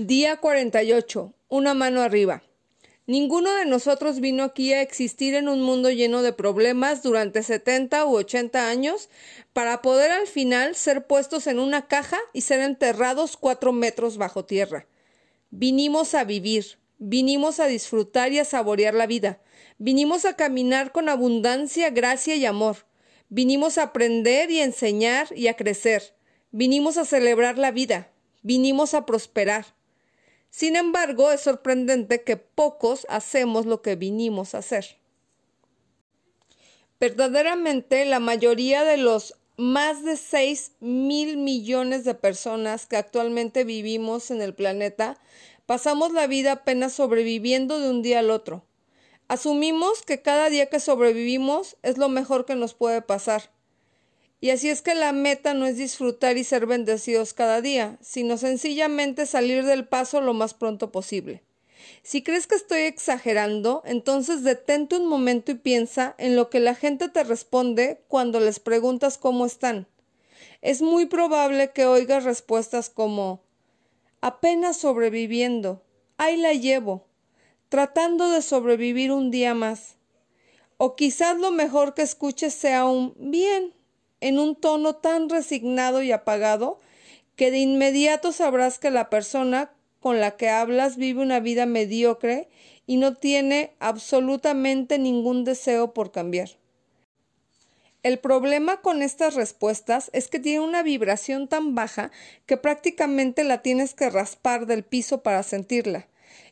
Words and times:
Día 0.00 0.36
48. 0.36 1.34
Una 1.48 1.74
mano 1.74 2.02
arriba. 2.02 2.44
Ninguno 3.08 3.52
de 3.56 3.66
nosotros 3.66 4.20
vino 4.20 4.44
aquí 4.44 4.72
a 4.72 4.80
existir 4.80 5.34
en 5.34 5.48
un 5.48 5.60
mundo 5.60 5.90
lleno 5.90 6.22
de 6.22 6.32
problemas 6.32 7.02
durante 7.02 7.42
70 7.42 8.06
u 8.06 8.14
80 8.14 8.68
años 8.68 9.08
para 9.52 9.82
poder 9.82 10.12
al 10.12 10.28
final 10.28 10.76
ser 10.76 11.08
puestos 11.08 11.48
en 11.48 11.58
una 11.58 11.88
caja 11.88 12.20
y 12.32 12.42
ser 12.42 12.60
enterrados 12.60 13.36
cuatro 13.36 13.72
metros 13.72 14.18
bajo 14.18 14.44
tierra. 14.44 14.86
Vinimos 15.50 16.14
a 16.14 16.22
vivir, 16.22 16.78
vinimos 16.98 17.58
a 17.58 17.66
disfrutar 17.66 18.32
y 18.32 18.38
a 18.38 18.44
saborear 18.44 18.94
la 18.94 19.08
vida, 19.08 19.40
vinimos 19.78 20.26
a 20.26 20.36
caminar 20.36 20.92
con 20.92 21.08
abundancia, 21.08 21.90
gracia 21.90 22.36
y 22.36 22.46
amor, 22.46 22.86
vinimos 23.30 23.78
a 23.78 23.82
aprender 23.82 24.52
y 24.52 24.60
enseñar 24.60 25.26
y 25.34 25.48
a 25.48 25.54
crecer, 25.54 26.14
vinimos 26.52 26.98
a 26.98 27.04
celebrar 27.04 27.58
la 27.58 27.72
vida, 27.72 28.12
vinimos 28.42 28.94
a 28.94 29.04
prosperar. 29.04 29.76
Sin 30.50 30.76
embargo, 30.76 31.30
es 31.30 31.40
sorprendente 31.42 32.22
que 32.24 32.36
pocos 32.36 33.06
hacemos 33.08 33.66
lo 33.66 33.82
que 33.82 33.96
vinimos 33.96 34.54
a 34.54 34.58
hacer. 34.58 34.98
Verdaderamente, 37.00 38.04
la 38.04 38.18
mayoría 38.18 38.84
de 38.84 38.96
los 38.96 39.34
más 39.56 40.04
de 40.04 40.16
6 40.16 40.72
mil 40.80 41.36
millones 41.36 42.04
de 42.04 42.14
personas 42.14 42.86
que 42.86 42.96
actualmente 42.96 43.64
vivimos 43.64 44.30
en 44.30 44.40
el 44.40 44.54
planeta 44.54 45.18
pasamos 45.66 46.12
la 46.12 46.26
vida 46.26 46.52
apenas 46.52 46.92
sobreviviendo 46.92 47.80
de 47.80 47.90
un 47.90 48.02
día 48.02 48.20
al 48.20 48.30
otro. 48.30 48.64
Asumimos 49.26 50.02
que 50.02 50.22
cada 50.22 50.48
día 50.48 50.70
que 50.70 50.80
sobrevivimos 50.80 51.76
es 51.82 51.98
lo 51.98 52.08
mejor 52.08 52.46
que 52.46 52.54
nos 52.54 52.74
puede 52.74 53.02
pasar. 53.02 53.50
Y 54.40 54.50
así 54.50 54.68
es 54.68 54.82
que 54.82 54.94
la 54.94 55.12
meta 55.12 55.52
no 55.52 55.66
es 55.66 55.76
disfrutar 55.76 56.36
y 56.36 56.44
ser 56.44 56.66
bendecidos 56.66 57.34
cada 57.34 57.60
día, 57.60 57.98
sino 58.00 58.38
sencillamente 58.38 59.26
salir 59.26 59.64
del 59.64 59.86
paso 59.86 60.20
lo 60.20 60.32
más 60.32 60.54
pronto 60.54 60.92
posible. 60.92 61.42
Si 62.02 62.22
crees 62.22 62.46
que 62.46 62.54
estoy 62.54 62.82
exagerando, 62.82 63.82
entonces 63.84 64.44
detente 64.44 64.96
un 64.96 65.06
momento 65.06 65.50
y 65.50 65.56
piensa 65.56 66.14
en 66.18 66.36
lo 66.36 66.50
que 66.50 66.60
la 66.60 66.74
gente 66.74 67.08
te 67.08 67.24
responde 67.24 68.02
cuando 68.08 68.40
les 68.40 68.60
preguntas 68.60 69.18
cómo 69.18 69.44
están. 69.46 69.88
Es 70.62 70.82
muy 70.82 71.06
probable 71.06 71.72
que 71.72 71.86
oigas 71.86 72.24
respuestas 72.24 72.90
como 72.90 73.42
apenas 74.20 74.76
sobreviviendo, 74.76 75.82
ahí 76.16 76.36
la 76.36 76.52
llevo, 76.52 77.06
tratando 77.68 78.30
de 78.30 78.42
sobrevivir 78.42 79.12
un 79.12 79.30
día 79.30 79.54
más. 79.54 79.96
O 80.76 80.94
quizás 80.94 81.36
lo 81.38 81.50
mejor 81.50 81.94
que 81.94 82.02
escuches 82.02 82.54
sea 82.54 82.86
un 82.86 83.14
bien, 83.18 83.74
en 84.20 84.38
un 84.38 84.56
tono 84.56 84.96
tan 84.96 85.28
resignado 85.28 86.02
y 86.02 86.12
apagado 86.12 86.80
que 87.36 87.50
de 87.50 87.58
inmediato 87.58 88.32
sabrás 88.32 88.78
que 88.78 88.90
la 88.90 89.10
persona 89.10 89.70
con 90.00 90.20
la 90.20 90.36
que 90.36 90.48
hablas 90.48 90.96
vive 90.96 91.22
una 91.22 91.40
vida 91.40 91.66
mediocre 91.66 92.48
y 92.86 92.96
no 92.96 93.14
tiene 93.14 93.72
absolutamente 93.78 94.98
ningún 94.98 95.44
deseo 95.44 95.92
por 95.92 96.10
cambiar. 96.10 96.50
El 98.02 98.18
problema 98.18 98.80
con 98.80 99.02
estas 99.02 99.34
respuestas 99.34 100.10
es 100.12 100.28
que 100.28 100.38
tiene 100.38 100.60
una 100.60 100.82
vibración 100.82 101.48
tan 101.48 101.74
baja 101.74 102.12
que 102.46 102.56
prácticamente 102.56 103.42
la 103.44 103.60
tienes 103.60 103.92
que 103.92 104.08
raspar 104.08 104.66
del 104.66 104.84
piso 104.84 105.22
para 105.22 105.42
sentirla. 105.42 106.08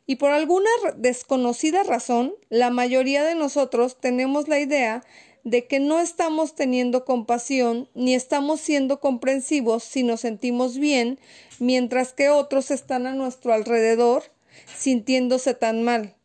Y 0.06 0.16
por 0.16 0.30
alguna 0.30 0.70
desconocida 0.96 1.82
razón, 1.84 2.34
la 2.48 2.70
mayoría 2.70 3.24
de 3.24 3.34
nosotros 3.34 3.98
tenemos 4.00 4.48
la 4.48 4.60
idea 4.60 5.04
de 5.46 5.68
que 5.68 5.78
no 5.78 6.00
estamos 6.00 6.56
teniendo 6.56 7.04
compasión 7.04 7.88
ni 7.94 8.16
estamos 8.16 8.60
siendo 8.60 8.98
comprensivos 8.98 9.84
si 9.84 10.02
nos 10.02 10.22
sentimos 10.22 10.76
bien, 10.76 11.20
mientras 11.60 12.12
que 12.12 12.30
otros 12.30 12.72
están 12.72 13.06
a 13.06 13.14
nuestro 13.14 13.54
alrededor 13.54 14.24
sintiéndose 14.76 15.54
tan 15.54 15.84
mal. 15.84 16.16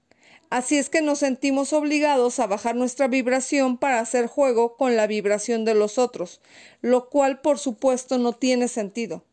Así 0.50 0.80
es 0.80 0.90
que 0.90 1.04
nos 1.04 1.20
sentimos 1.20 1.72
obligados 1.72 2.40
a 2.40 2.48
bajar 2.48 2.76
nuestra 2.76 3.08
vibración 3.08 3.78
para 3.78 4.00
hacer 4.00 4.26
juego 4.26 4.76
con 4.76 4.96
la 4.96 5.06
vibración 5.06 5.66
de 5.66 5.76
los 5.76 6.00
otros, 6.00 6.42
lo 6.82 7.08
cual 7.08 7.42
por 7.42 7.60
supuesto 7.60 8.18
no 8.18 8.34
tiene 8.34 8.68
sentido. 8.68 9.24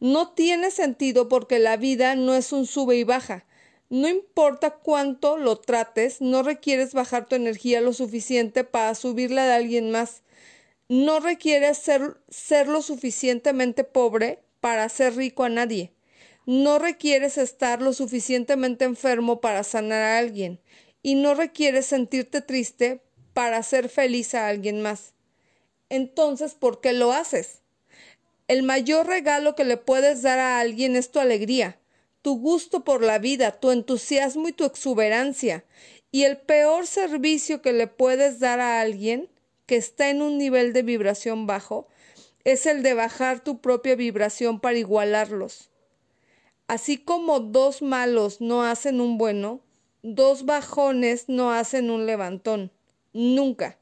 No 0.00 0.32
tiene 0.32 0.72
sentido 0.72 1.28
porque 1.28 1.60
la 1.60 1.76
vida 1.76 2.16
no 2.16 2.34
es 2.34 2.52
un 2.52 2.66
sube 2.66 2.96
y 2.96 3.04
baja, 3.04 3.44
no 3.90 4.06
importa 4.06 4.70
cuánto 4.70 5.38
lo 5.38 5.56
trates, 5.56 6.20
no 6.20 6.42
requieres 6.42 6.92
bajar 6.92 7.26
tu 7.26 7.36
energía 7.36 7.80
lo 7.80 7.94
suficiente 7.94 8.62
para 8.62 8.94
subirla 8.94 9.46
de 9.46 9.54
alguien 9.54 9.90
más. 9.90 10.22
No 10.88 11.20
requieres 11.20 11.78
ser, 11.78 12.20
ser 12.28 12.68
lo 12.68 12.82
suficientemente 12.82 13.84
pobre 13.84 14.42
para 14.60 14.86
ser 14.90 15.16
rico 15.16 15.44
a 15.44 15.48
nadie. 15.48 15.94
No 16.44 16.78
requieres 16.78 17.38
estar 17.38 17.80
lo 17.80 17.94
suficientemente 17.94 18.84
enfermo 18.84 19.40
para 19.40 19.64
sanar 19.64 20.02
a 20.02 20.18
alguien. 20.18 20.60
Y 21.02 21.14
no 21.14 21.34
requieres 21.34 21.86
sentirte 21.86 22.42
triste 22.42 23.00
para 23.32 23.58
hacer 23.58 23.88
feliz 23.88 24.34
a 24.34 24.48
alguien 24.48 24.82
más. 24.82 25.14
Entonces, 25.88 26.52
¿por 26.54 26.82
qué 26.82 26.92
lo 26.92 27.12
haces? 27.12 27.62
El 28.48 28.62
mayor 28.62 29.06
regalo 29.06 29.54
que 29.54 29.64
le 29.64 29.78
puedes 29.78 30.20
dar 30.20 30.38
a 30.38 30.60
alguien 30.60 30.94
es 30.96 31.10
tu 31.10 31.20
alegría 31.20 31.77
tu 32.28 32.38
gusto 32.38 32.84
por 32.84 33.02
la 33.02 33.18
vida, 33.18 33.52
tu 33.52 33.70
entusiasmo 33.70 34.48
y 34.48 34.52
tu 34.52 34.66
exuberancia. 34.66 35.64
Y 36.10 36.24
el 36.24 36.36
peor 36.36 36.86
servicio 36.86 37.62
que 37.62 37.72
le 37.72 37.86
puedes 37.86 38.38
dar 38.38 38.60
a 38.60 38.82
alguien 38.82 39.30
que 39.64 39.76
está 39.76 40.10
en 40.10 40.20
un 40.20 40.36
nivel 40.36 40.74
de 40.74 40.82
vibración 40.82 41.46
bajo 41.46 41.88
es 42.44 42.66
el 42.66 42.82
de 42.82 42.92
bajar 42.92 43.42
tu 43.42 43.62
propia 43.62 43.94
vibración 43.94 44.60
para 44.60 44.76
igualarlos. 44.76 45.70
Así 46.66 46.98
como 46.98 47.40
dos 47.40 47.80
malos 47.80 48.42
no 48.42 48.62
hacen 48.62 49.00
un 49.00 49.16
bueno, 49.16 49.62
dos 50.02 50.44
bajones 50.44 51.30
no 51.30 51.50
hacen 51.50 51.88
un 51.88 52.04
levantón. 52.04 52.72
Nunca. 53.14 53.78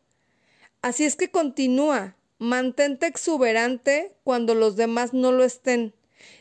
Así 0.82 1.04
es 1.04 1.16
que 1.16 1.32
continúa, 1.32 2.16
mantente 2.38 3.08
exuberante 3.08 4.14
cuando 4.22 4.54
los 4.54 4.76
demás 4.76 5.14
no 5.14 5.32
lo 5.32 5.42
estén. 5.42 5.95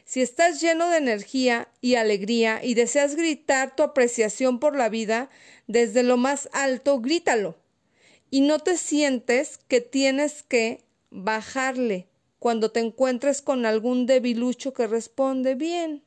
Si 0.06 0.22
estás 0.22 0.62
lleno 0.62 0.90
de 0.90 0.98
energía 0.98 1.70
y 1.82 1.96
alegría 1.96 2.64
y 2.64 2.74
deseas 2.74 3.16
gritar 3.16 3.76
tu 3.76 3.84
apreciación 3.84 4.60
por 4.60 4.76
la 4.76 4.90
vida 4.90 5.30
desde 5.68 6.04
lo 6.04 6.18
más 6.18 6.50
alto, 6.54 7.00
grítalo. 7.00 7.56
Y 8.30 8.42
no 8.42 8.60
te 8.60 8.78
sientes 8.78 9.60
que 9.68 9.82
tienes 9.82 10.44
que 10.44 10.84
bajarle 11.10 12.08
cuando 12.40 12.72
te 12.72 12.80
encuentres 12.80 13.42
con 13.42 13.66
algún 13.66 14.06
debilucho 14.06 14.74
que 14.74 14.88
responde 14.88 15.56
bien. 15.56 16.04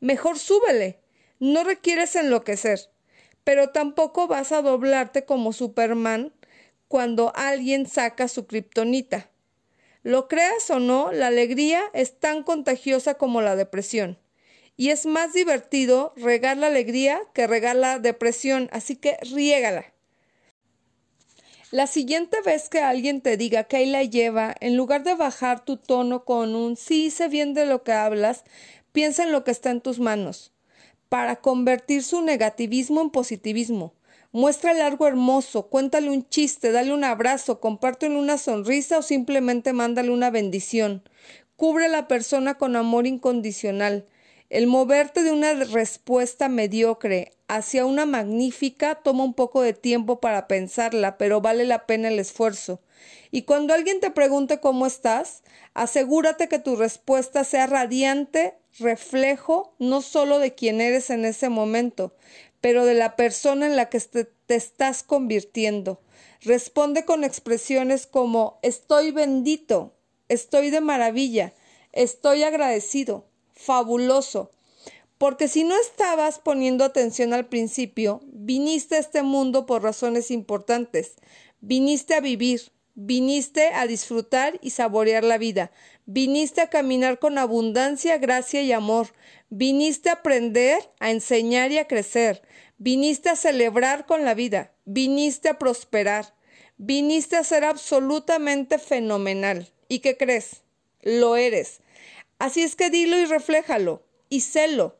Mejor 0.00 0.38
súbele. 0.38 0.98
No 1.38 1.64
requieres 1.64 2.16
enloquecer, 2.16 2.90
pero 3.44 3.70
tampoco 3.70 4.26
vas 4.26 4.52
a 4.52 4.62
doblarte 4.62 5.24
como 5.24 5.52
Superman 5.52 6.32
cuando 6.88 7.32
alguien 7.34 7.86
saca 7.86 8.28
su 8.28 8.46
kriptonita. 8.46 9.29
Lo 10.02 10.28
creas 10.28 10.70
o 10.70 10.78
no, 10.78 11.12
la 11.12 11.26
alegría 11.26 11.82
es 11.92 12.18
tan 12.18 12.42
contagiosa 12.42 13.14
como 13.14 13.42
la 13.42 13.56
depresión. 13.56 14.18
Y 14.76 14.88
es 14.88 15.04
más 15.04 15.34
divertido 15.34 16.14
regar 16.16 16.56
la 16.56 16.68
alegría 16.68 17.20
que 17.34 17.46
regar 17.46 17.76
la 17.76 17.98
depresión, 17.98 18.70
así 18.72 18.96
que 18.96 19.18
riégala. 19.30 19.92
La 21.70 21.86
siguiente 21.86 22.38
vez 22.40 22.68
que 22.68 22.80
alguien 22.80 23.20
te 23.20 23.36
diga 23.36 23.64
que 23.64 23.76
ahí 23.76 23.86
la 23.86 24.02
lleva, 24.02 24.56
en 24.60 24.76
lugar 24.76 25.04
de 25.04 25.14
bajar 25.14 25.64
tu 25.64 25.76
tono 25.76 26.24
con 26.24 26.56
un 26.56 26.76
sí 26.76 27.10
sé 27.10 27.28
bien 27.28 27.54
de 27.54 27.66
lo 27.66 27.84
que 27.84 27.92
hablas, 27.92 28.44
piensa 28.92 29.22
en 29.22 29.32
lo 29.32 29.44
que 29.44 29.52
está 29.52 29.70
en 29.70 29.80
tus 29.80 30.00
manos, 30.00 30.52
para 31.08 31.36
convertir 31.36 32.02
su 32.02 32.22
negativismo 32.22 33.02
en 33.02 33.10
positivismo. 33.10 33.94
Muéstrale 34.32 34.82
algo 34.82 35.08
hermoso, 35.08 35.66
cuéntale 35.70 36.08
un 36.08 36.28
chiste, 36.28 36.70
dale 36.70 36.94
un 36.94 37.02
abrazo, 37.02 37.58
compártele 37.58 38.16
una 38.16 38.38
sonrisa 38.38 38.98
o 38.98 39.02
simplemente 39.02 39.72
mándale 39.72 40.12
una 40.12 40.30
bendición. 40.30 41.02
Cubre 41.56 41.86
a 41.86 41.88
la 41.88 42.06
persona 42.06 42.56
con 42.56 42.76
amor 42.76 43.08
incondicional. 43.08 44.06
El 44.48 44.68
moverte 44.68 45.24
de 45.24 45.32
una 45.32 45.52
respuesta 45.54 46.48
mediocre 46.48 47.32
hacia 47.48 47.84
una 47.84 48.06
magnífica 48.06 48.94
toma 48.94 49.24
un 49.24 49.34
poco 49.34 49.62
de 49.62 49.72
tiempo 49.72 50.20
para 50.20 50.46
pensarla, 50.46 51.18
pero 51.18 51.40
vale 51.40 51.64
la 51.64 51.86
pena 51.86 52.06
el 52.06 52.20
esfuerzo. 52.20 52.80
Y 53.32 53.42
cuando 53.42 53.74
alguien 53.74 53.98
te 53.98 54.12
pregunte 54.12 54.60
cómo 54.60 54.86
estás, 54.86 55.42
asegúrate 55.74 56.48
que 56.48 56.60
tu 56.60 56.76
respuesta 56.76 57.42
sea 57.42 57.66
radiante, 57.66 58.54
reflejo 58.78 59.74
no 59.80 60.02
solo 60.02 60.38
de 60.38 60.54
quién 60.54 60.80
eres 60.80 61.10
en 61.10 61.24
ese 61.24 61.48
momento, 61.48 62.14
pero 62.60 62.84
de 62.84 62.94
la 62.94 63.16
persona 63.16 63.66
en 63.66 63.76
la 63.76 63.88
que 63.88 64.00
te 64.00 64.54
estás 64.54 65.02
convirtiendo. 65.02 66.00
Responde 66.42 67.04
con 67.04 67.24
expresiones 67.24 68.06
como 68.06 68.58
estoy 68.62 69.10
bendito, 69.10 69.94
estoy 70.28 70.70
de 70.70 70.80
maravilla, 70.80 71.52
estoy 71.92 72.42
agradecido, 72.42 73.26
fabuloso. 73.52 74.50
Porque 75.18 75.48
si 75.48 75.64
no 75.64 75.78
estabas 75.78 76.38
poniendo 76.38 76.82
atención 76.82 77.34
al 77.34 77.46
principio, 77.46 78.22
viniste 78.24 78.96
a 78.96 79.00
este 79.00 79.22
mundo 79.22 79.66
por 79.66 79.82
razones 79.82 80.30
importantes. 80.30 81.16
Viniste 81.60 82.14
a 82.14 82.20
vivir, 82.20 82.72
viniste 82.94 83.68
a 83.74 83.86
disfrutar 83.86 84.58
y 84.62 84.70
saborear 84.70 85.24
la 85.24 85.38
vida, 85.38 85.70
viniste 86.06 86.60
a 86.60 86.70
caminar 86.70 87.18
con 87.18 87.38
abundancia, 87.38 88.18
gracia 88.18 88.62
y 88.62 88.72
amor, 88.72 89.08
Viniste 89.52 90.10
a 90.10 90.14
aprender, 90.14 90.78
a 91.00 91.10
enseñar 91.10 91.72
y 91.72 91.78
a 91.78 91.88
crecer. 91.88 92.40
Viniste 92.78 93.30
a 93.30 93.36
celebrar 93.36 94.06
con 94.06 94.24
la 94.24 94.34
vida. 94.34 94.72
Viniste 94.84 95.48
a 95.48 95.58
prosperar. 95.58 96.34
Viniste 96.76 97.36
a 97.36 97.42
ser 97.42 97.64
absolutamente 97.64 98.78
fenomenal. 98.78 99.68
¿Y 99.88 99.98
qué 99.98 100.16
crees? 100.16 100.62
Lo 101.02 101.36
eres. 101.36 101.80
Así 102.38 102.62
es 102.62 102.76
que 102.76 102.90
dilo 102.90 103.18
y 103.18 103.24
refléjalo 103.24 104.04
y 104.28 104.42
sélo 104.42 104.99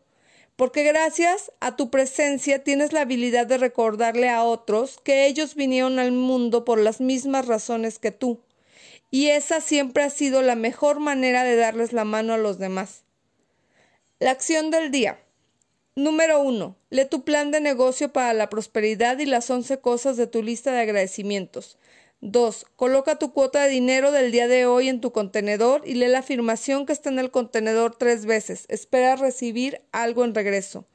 porque 0.60 0.82
gracias 0.82 1.52
a 1.60 1.74
tu 1.74 1.88
presencia 1.88 2.62
tienes 2.62 2.92
la 2.92 3.00
habilidad 3.00 3.46
de 3.46 3.56
recordarle 3.56 4.28
a 4.28 4.44
otros 4.44 5.00
que 5.02 5.26
ellos 5.26 5.54
vinieron 5.54 5.98
al 5.98 6.12
mundo 6.12 6.66
por 6.66 6.78
las 6.78 7.00
mismas 7.00 7.46
razones 7.46 7.98
que 7.98 8.10
tú. 8.10 8.42
Y 9.10 9.28
esa 9.28 9.62
siempre 9.62 10.02
ha 10.02 10.10
sido 10.10 10.42
la 10.42 10.56
mejor 10.56 11.00
manera 11.00 11.44
de 11.44 11.56
darles 11.56 11.94
la 11.94 12.04
mano 12.04 12.34
a 12.34 12.36
los 12.36 12.58
demás. 12.58 13.04
La 14.18 14.32
acción 14.32 14.70
del 14.70 14.90
día. 14.90 15.18
Número 15.96 16.42
1. 16.42 16.76
Lee 16.90 17.06
tu 17.06 17.24
plan 17.24 17.50
de 17.50 17.62
negocio 17.62 18.12
para 18.12 18.34
la 18.34 18.50
prosperidad 18.50 19.18
y 19.18 19.24
las 19.24 19.48
11 19.48 19.80
cosas 19.80 20.18
de 20.18 20.26
tu 20.26 20.42
lista 20.42 20.72
de 20.72 20.80
agradecimientos. 20.80 21.78
2. 22.22 22.67
Coloca 22.76 23.19
tu 23.19 23.32
cuota 23.32 23.64
de 23.64 23.70
dinero 23.70 24.12
del 24.12 24.31
día 24.31 24.46
de 24.46 24.67
hoy 24.67 24.88
en 24.88 25.00
tu 25.00 25.11
contenedor 25.11 25.82
y 25.87 25.94
lee 25.94 26.08
la 26.08 26.19
afirmación 26.19 26.84
que 26.84 26.93
está 26.93 27.08
en 27.08 27.19
el 27.19 27.31
contenedor 27.31 27.96
tres 27.96 28.26
veces. 28.26 28.67
Espera 28.69 29.17
recibir 29.17 29.81
algo 29.90 30.25
en 30.25 30.34
regreso. 30.34 30.87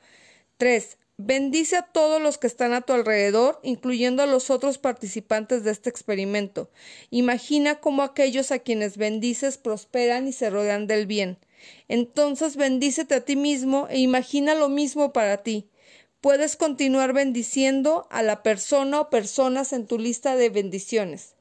3. 0.57 0.97
Bendice 1.17 1.77
a 1.77 1.81
todos 1.81 2.21
los 2.21 2.37
que 2.37 2.45
están 2.45 2.73
a 2.73 2.81
tu 2.81 2.93
alrededor, 2.93 3.59
incluyendo 3.63 4.21
a 4.21 4.27
los 4.27 4.49
otros 4.51 4.77
participantes 4.77 5.63
de 5.63 5.71
este 5.71 5.89
experimento. 5.89 6.69
Imagina 7.09 7.79
cómo 7.79 8.03
aquellos 8.03 8.51
a 8.51 8.59
quienes 8.59 8.97
bendices 8.97 9.57
prosperan 9.57 10.27
y 10.27 10.33
se 10.33 10.49
rodean 10.49 10.85
del 10.87 11.07
bien. 11.07 11.39
Entonces 11.87 12.55
bendícete 12.55 13.15
a 13.15 13.21
ti 13.21 13.35
mismo 13.35 13.87
e 13.89 13.99
imagina 13.99 14.53
lo 14.53 14.69
mismo 14.69 15.11
para 15.11 15.37
ti 15.37 15.69
puedes 16.25 16.55
continuar 16.55 17.13
bendiciendo 17.13 18.07
a 18.09 18.23
la 18.23 18.41
persona 18.41 18.99
o 18.99 19.09
personas 19.11 19.73
en 19.73 19.85
tu 19.85 19.99
lista 19.99 20.35
de 20.35 20.49
bendiciones. 20.49 21.35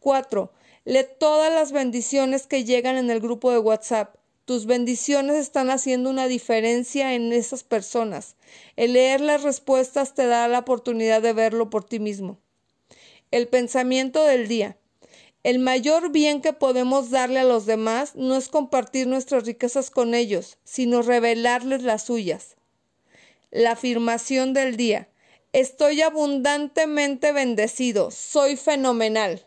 4. 0.00 0.50
Lee 0.84 1.06
todas 1.20 1.52
las 1.52 1.70
bendiciones 1.70 2.48
que 2.48 2.64
llegan 2.64 2.96
en 2.96 3.10
el 3.10 3.20
grupo 3.20 3.52
de 3.52 3.60
WhatsApp. 3.60 4.16
Tus 4.44 4.66
bendiciones 4.66 5.36
están 5.36 5.70
haciendo 5.70 6.10
una 6.10 6.26
diferencia 6.26 7.14
en 7.14 7.32
esas 7.32 7.62
personas. 7.62 8.34
El 8.74 8.94
leer 8.94 9.20
las 9.20 9.44
respuestas 9.44 10.14
te 10.14 10.26
da 10.26 10.48
la 10.48 10.58
oportunidad 10.58 11.22
de 11.22 11.32
verlo 11.32 11.70
por 11.70 11.84
ti 11.84 12.00
mismo. 12.00 12.40
El 13.30 13.46
pensamiento 13.46 14.24
del 14.24 14.48
día. 14.48 14.78
El 15.44 15.60
mayor 15.60 16.10
bien 16.10 16.40
que 16.40 16.52
podemos 16.52 17.10
darle 17.10 17.38
a 17.38 17.44
los 17.44 17.66
demás 17.66 18.16
no 18.16 18.34
es 18.34 18.48
compartir 18.48 19.06
nuestras 19.06 19.46
riquezas 19.46 19.90
con 19.90 20.12
ellos, 20.12 20.58
sino 20.64 21.02
revelarles 21.02 21.84
las 21.84 22.02
suyas 22.02 22.56
la 23.54 23.70
afirmación 23.70 24.52
del 24.52 24.76
día. 24.76 25.08
Estoy 25.52 26.02
abundantemente 26.02 27.32
bendecido, 27.32 28.10
soy 28.10 28.56
fenomenal. 28.56 29.46